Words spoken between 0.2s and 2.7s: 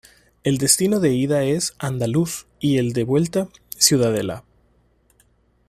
El destino de ida es Andaluz